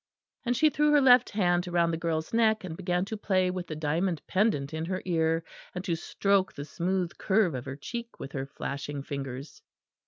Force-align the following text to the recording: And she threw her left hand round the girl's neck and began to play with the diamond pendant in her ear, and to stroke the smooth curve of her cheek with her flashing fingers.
And 0.47 0.57
she 0.57 0.71
threw 0.71 0.89
her 0.93 0.99
left 0.99 1.29
hand 1.29 1.67
round 1.67 1.93
the 1.93 1.97
girl's 1.97 2.33
neck 2.33 2.63
and 2.63 2.75
began 2.75 3.05
to 3.05 3.15
play 3.15 3.51
with 3.51 3.67
the 3.67 3.75
diamond 3.75 4.19
pendant 4.25 4.73
in 4.73 4.83
her 4.85 5.03
ear, 5.05 5.43
and 5.75 5.83
to 5.85 5.93
stroke 5.95 6.51
the 6.53 6.65
smooth 6.65 7.15
curve 7.19 7.53
of 7.53 7.65
her 7.65 7.75
cheek 7.75 8.19
with 8.19 8.31
her 8.31 8.47
flashing 8.47 9.03
fingers. 9.03 9.61